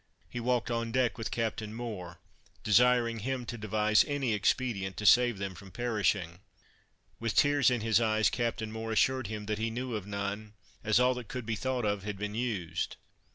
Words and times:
He 0.31 0.39
walked 0.39 0.71
on 0.71 0.91
deck 0.91 1.15
with 1.19 1.29
Captain 1.29 1.75
Moore, 1.75 2.19
desiring 2.63 3.19
him 3.19 3.45
to 3.45 3.55
devise 3.55 4.03
any 4.07 4.33
expedient 4.33 4.97
to 4.97 5.05
save 5.05 5.37
them 5.37 5.53
from 5.53 5.69
perishing. 5.69 6.39
With 7.19 7.35
tears 7.35 7.69
in 7.69 7.81
his 7.81 8.01
eyes, 8.01 8.31
Captain 8.31 8.71
Moore 8.71 8.91
assured 8.91 9.27
him 9.27 9.45
that 9.45 9.59
he 9.59 9.69
knew 9.69 9.93
of 9.95 10.07
none, 10.07 10.55
as 10.83 10.99
all 10.99 11.13
that 11.13 11.27
could 11.27 11.45
be 11.45 11.55
thought 11.55 11.85
of 11.85 12.01
had 12.01 12.17
been 12.17 12.33
used. 12.33 12.95